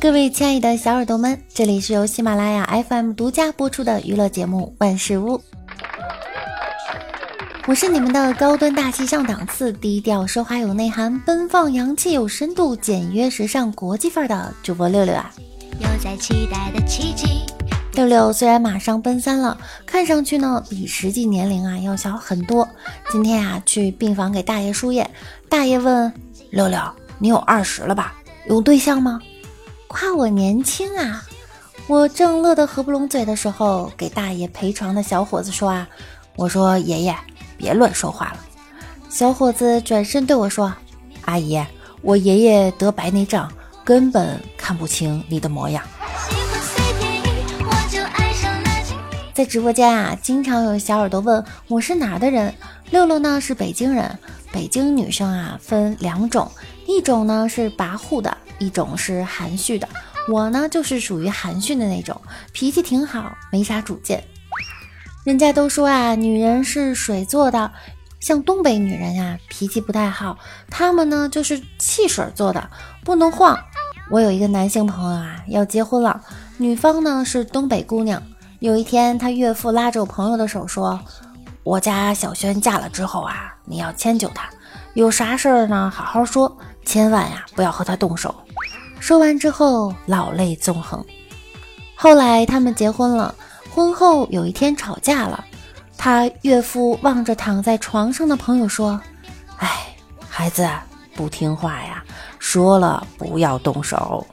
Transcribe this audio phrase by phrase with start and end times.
[0.00, 5.36] 各位亲爱的小耳朵们，这里是由喜马拉雅 FM 独家播出的娱乐节目《万事屋》，
[7.66, 15.30] 我是你们的高端大气上档次、低调奢华有内涵、奔放洋气有深度、简约时尚国际范儿的主播六六啊。
[15.78, 17.44] 有在期待的奇迹。
[17.92, 22.66] 六六虽然马上奔三了，看上去呢比实际年龄啊要小很多。
[23.12, 25.10] 今天啊去病房给大爷输液，
[25.50, 26.10] 大爷问
[26.48, 26.80] 六六
[27.20, 28.14] ：“你有二十了吧？
[28.48, 29.20] 有对象吗？”
[29.92, 31.24] 夸我年轻啊！
[31.88, 35.88] 我正乐得合不拢嘴的时候，给大爷陪床的小伙子说啊
[36.36, 37.16] ：“我说爷爷
[37.56, 38.36] 别乱说话了。”
[39.10, 40.72] 小伙子转身对我说
[41.26, 41.60] ：“阿姨，
[42.02, 43.50] 我爷爷得白内障，
[43.82, 45.82] 根本看不清你的模样。”
[49.34, 52.54] 在直播间啊，经常有小耳朵问我是哪儿的人。
[52.90, 54.16] 六六呢是北京人，
[54.52, 56.48] 北京女生啊分两种，
[56.86, 59.88] 一种呢是跋扈的，一种是含蓄的。
[60.28, 62.20] 我呢就是属于含蓄的那种，
[62.52, 64.22] 脾气挺好，没啥主见。
[65.24, 67.72] 人家都说啊，女人是水做的，
[68.20, 70.38] 像东北女人呀，脾气不太好，
[70.70, 72.70] 她们呢就是汽水做的，
[73.04, 73.58] 不能晃。
[74.10, 76.20] 我有一个男性朋友啊，要结婚了，
[76.58, 78.22] 女方呢是东北姑娘。
[78.60, 81.00] 有一天，他岳父拉着我朋友的手说
[81.64, 84.50] ：“我家小轩嫁了之后啊，你要迁就她，
[84.94, 88.34] 有啥事儿呢，好好说，千万呀不要和她动手。”
[89.00, 91.04] 说完之后，老泪纵横。
[91.96, 93.34] 后来他们结婚了，
[93.68, 95.44] 婚后有一天吵架了，
[95.98, 99.00] 他岳父望着躺在床上的朋友说
[99.58, 99.94] ：“哎，
[100.28, 100.68] 孩子
[101.16, 102.04] 不听话呀，
[102.38, 104.24] 说了不要动手。”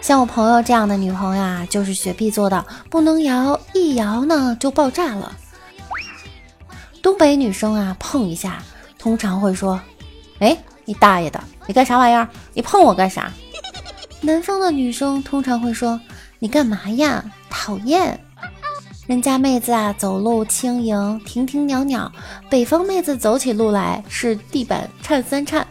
[0.00, 5.36] 像我朋友这样的女朋友啊，就是雪碧做的，不能摇，一摇呢就爆炸了。
[7.02, 8.62] 东北女生啊，碰一下
[8.98, 9.78] 通常会说
[10.40, 10.56] ：“哎，
[10.88, 12.26] 你大爷的，你干啥玩意儿？
[12.54, 13.30] 你碰我干啥？”
[14.22, 16.00] 南方的女生通常会说
[16.40, 17.22] ：“你干嘛呀？
[17.50, 18.18] 讨厌！”
[19.06, 22.10] 人家妹子啊，走路轻盈，亭亭袅袅；
[22.48, 25.66] 北方妹子走起路来是地板颤三颤。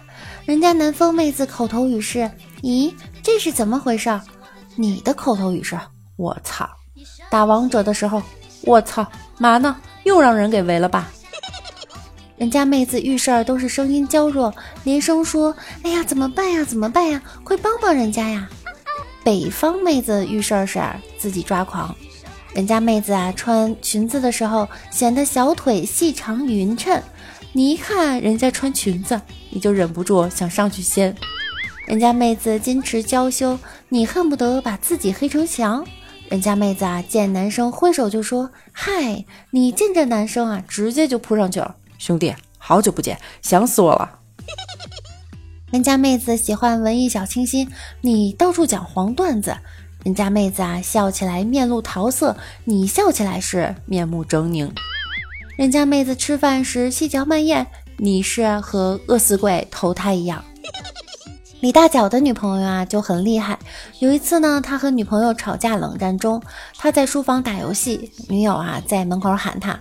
[0.46, 2.30] 人家南方妹子口头语是
[2.62, 4.22] ：“咦。”这是怎么回事？
[4.76, 5.76] 你的口头语是
[6.16, 6.70] “我操”，
[7.30, 8.22] 打王者的时候
[8.62, 9.06] “我操”
[9.40, 9.76] 嘛呢？
[10.04, 11.10] 又让人给围了吧？
[12.38, 14.54] 人家妹子遇事儿都是声音娇弱，
[14.84, 16.64] 连声说：“哎呀，怎么办呀？
[16.64, 17.20] 怎么办呀？
[17.44, 18.48] 快帮帮人家呀！”
[19.26, 20.80] 北方妹子遇事儿是
[21.18, 21.94] 自己抓狂，
[22.54, 27.02] 人家妹子啊穿裙子的时候显得小腿细长匀称，
[27.54, 31.16] 你一看人家穿裙子，你就忍不住想上去掀。
[31.88, 33.58] 人家妹子矜持娇羞，
[33.90, 35.84] 你恨不得把自己黑成墙。
[36.30, 41.76] 人家妹子啊，见男生挥手就说嗨，你见这男生啊，直接就扑上去了。
[41.98, 44.20] 兄弟，好久不见，想死我了。
[45.72, 47.70] 人家妹子喜欢文艺小清新，
[48.02, 49.58] 你到处讲黄段子。
[50.04, 54.72] 人家妹子啊，笑起来面露桃色，你笑起来是面目狰狞。
[55.58, 60.46] 人家妹子吃饭时细嚼慢咽，你是和饿死鬼投胎一样。
[61.60, 63.60] 李大脚的女朋友啊就很厉害。
[64.00, 66.42] 有一次呢，他和女朋友吵架冷战中，
[66.78, 69.72] 他在书房打游戏，女友啊在门口喊他：“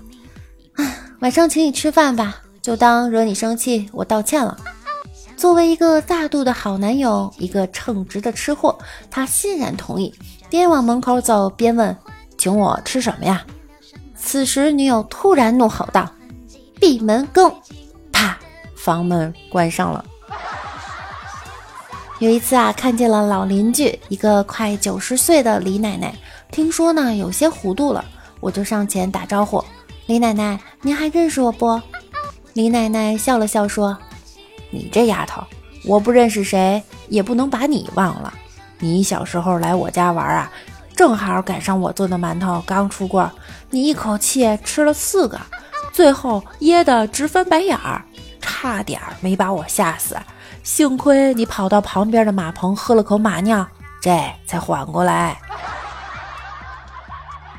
[0.75, 4.57] 啊，晚上请你吃饭吧，就当惹你生气，我道歉了。”
[5.37, 8.79] 作为一个大度的好男友，一个称职的吃货，
[9.11, 10.15] 他欣然同意，
[10.49, 11.95] 边往门口走边问
[12.39, 13.45] ：“请我吃什么呀？”
[14.17, 16.11] 此时女友突然怒吼道
[16.81, 17.55] ：“闭门羹！”
[18.13, 18.39] 啪，
[18.75, 20.05] 房门关上了。
[22.19, 26.15] 有一次啊，看见了老邻居一个快九十岁的李奶奶，
[26.51, 28.03] 听说呢有些糊涂了，
[28.41, 29.63] 我就上前打招呼
[30.07, 31.81] ：“李奶奶，您还认识我不？”
[32.55, 33.97] 李奶奶笑了笑说
[34.71, 35.43] ：“你这丫头，
[35.85, 38.33] 我不认识谁，也不能把你忘了。
[38.79, 40.51] 你小时候来我家玩啊，
[40.95, 43.31] 正好赶上我做的馒头刚出锅，
[43.71, 45.39] 你一口气吃了四个，
[45.93, 48.03] 最后噎得直翻白眼儿，
[48.41, 50.17] 差点没把我吓死。”
[50.63, 53.65] 幸亏你跑到旁边的马棚喝了口马尿，
[54.01, 55.39] 这才缓过来。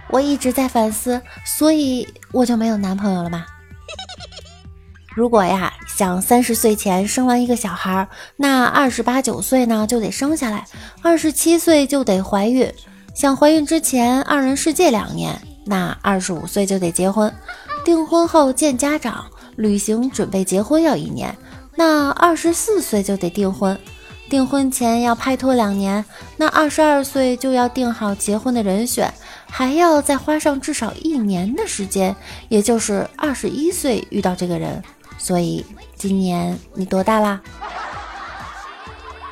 [0.09, 3.45] 我一直在反思，所以我就没有男朋友了吗？
[5.15, 10.65] 如果呀想三十岁前生完一个小孩，那二十八九岁呢就得生下来，
[11.01, 12.71] 二十七岁就得怀孕。
[13.15, 17.33] 想怀孕之前二人世界两年，那二十五岁就得结婚。
[17.83, 19.25] 订婚后见家长，
[19.55, 21.35] 旅行准备结婚要一年。
[21.75, 23.79] 那二十四岁就得订婚，
[24.29, 26.03] 订婚前要拍拖两年，
[26.35, 29.13] 那二十二岁就要定好结婚的人选，
[29.49, 32.15] 还要再花上至少一年的时间，
[32.49, 34.83] 也就是二十一岁遇到这个人。
[35.17, 35.65] 所以
[35.95, 37.41] 今年你多大啦？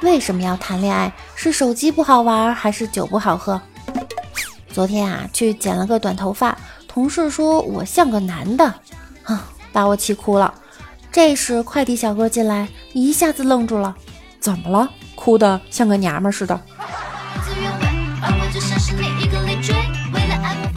[0.01, 1.11] 为什么要谈恋爱？
[1.35, 3.61] 是手机不好玩，还是酒不好喝？
[4.71, 6.57] 昨天啊，去剪了个短头发，
[6.87, 8.65] 同事说我像个男的，
[9.23, 10.53] 啊，把我气哭了。
[11.11, 13.95] 这时快递小哥进来，一下子愣住了，
[14.45, 14.87] 怎么了？
[15.15, 16.61] 哭得像个娘们似的。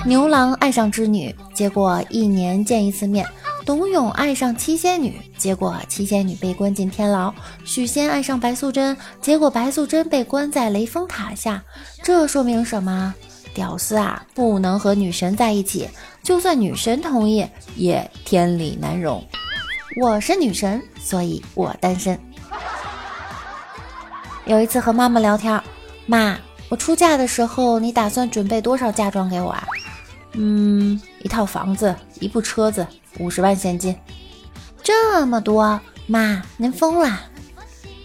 [0.07, 3.27] 牛郎爱上织女，结果一年见一次面。
[3.67, 7.31] 董永爱上七仙女，结果七仙女被关进天牢；
[7.67, 11.63] 许仙爱上白素贞，结果白素贞被关在雷峰塔下。
[12.03, 13.15] 这说明什么？
[13.53, 15.87] 屌丝啊，不能和女神在一起，
[16.23, 19.23] 就算女神同意，也天理难容。
[20.01, 22.19] 我是女神，所以我单身。
[24.49, 25.63] 有一次和妈妈聊天，
[26.07, 26.35] 妈，
[26.71, 29.63] 我出嫁的时候，你打算准备多少嫁妆给我啊？
[30.33, 32.87] 嗯，一套房子，一部车子。
[33.19, 33.95] 五十万现金，
[34.83, 37.21] 这么多，妈，您疯了！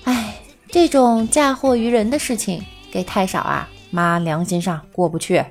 [0.03, 0.35] 哎，
[0.69, 2.61] 这种嫁祸于人的事情
[2.91, 5.45] 给太少啊，妈良心上过不去。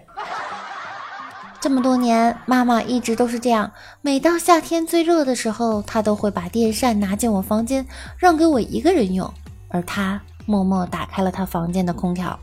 [1.58, 3.72] 这么多年，妈妈一直都是这样，
[4.02, 7.86] 每到夏天最热的时候，她都会把电扇拿进我房间，
[8.18, 9.32] 让给我一个人用，
[9.68, 10.20] 而她
[10.52, 12.38] 默默打开了她房间的空调。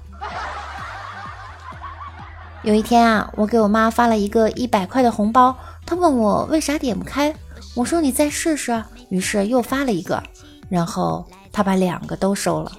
[2.64, 5.56] 有一天啊，我给我妈发了一个一百块的红包。
[5.86, 7.32] 她问我为啥点不开，
[7.76, 8.84] 我说你再试试。
[9.10, 10.22] 于是又发了一个，
[10.70, 12.72] 然后他把两个都收了。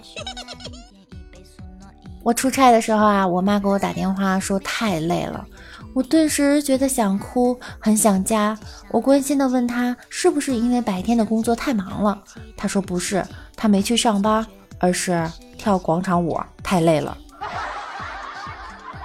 [2.23, 5.45] 我出差的时候啊，我妈给我打电话说太累了，
[5.95, 8.57] 我顿时觉得想哭，很想家。
[8.91, 12.23] 我关心的问她是不是因为白天的工作太忙了，
[12.57, 14.47] 她说不是，她没去上班，
[14.81, 17.17] 而是跳广场舞太累了。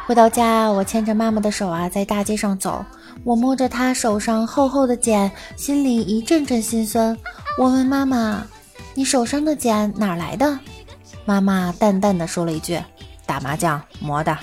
[0.07, 2.83] 回到家，我牵着妈妈的手啊，在大街上走。
[3.23, 7.17] 我摸着她手上厚厚的茧，心里一阵阵心酸。
[7.57, 8.43] 我问妈妈
[8.93, 10.59] ：“你手上的茧哪来的？”
[11.25, 12.79] 妈妈淡淡的说了一句
[13.25, 14.37] ：“打麻将磨的。”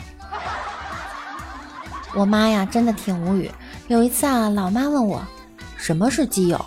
[2.14, 3.48] 我妈呀，真的挺无语。
[3.86, 5.22] 有一次啊，老妈问我
[5.78, 6.62] ：“什么是基友？”“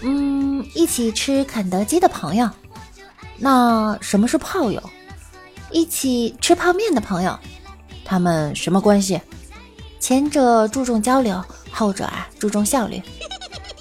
[0.00, 2.48] 嗯，一起吃肯德基的朋友。
[3.38, 4.82] ”“那什么是炮友
[5.70, 7.38] ？”“一起吃泡面的朋友。
[8.04, 9.20] ”“他们什么关系？”
[10.00, 13.02] 前者注重交流，后者啊注重效率。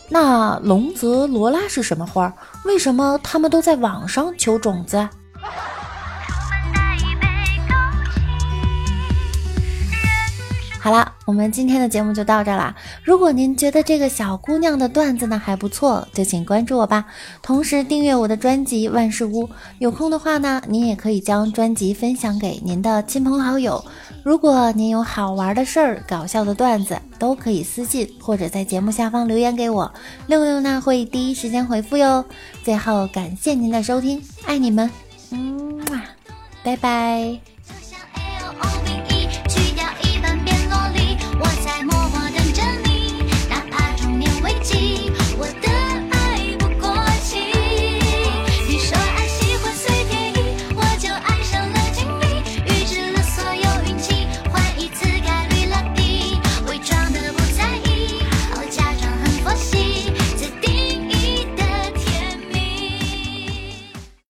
[0.09, 2.33] 那龙泽罗拉是什么花？
[2.65, 5.07] 为什么他们都在网上求种子？
[10.87, 12.73] 好了，我们今天的节目就到这啦。
[13.03, 17.03] 如果您觉得这个小姑娘的段子呢还不错，就请关注我吧，
[17.41, 19.45] 同时订阅我的专辑《万事屋》。
[19.79, 23.83] 有空的话呢，您也可以将专辑分享给您的亲朋好友。
[24.23, 29.93] 如果您有好玩的事儿、搞笑的段子，都可以私信或者在节目下方留言给我，
[30.27, 32.23] 六六呢会第一时间回复哟。
[32.63, 34.89] 最后感谢您的收听，爱你们，
[35.31, 35.81] 嗯，
[36.63, 37.56] 拜拜。